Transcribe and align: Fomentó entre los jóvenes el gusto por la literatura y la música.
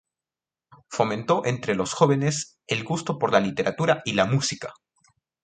Fomentó 0.89 1.45
entre 1.45 1.75
los 1.75 1.93
jóvenes 1.93 2.57
el 2.65 2.83
gusto 2.83 3.19
por 3.19 3.31
la 3.31 3.39
literatura 3.39 4.01
y 4.03 4.13
la 4.13 4.25
música. 4.25 4.73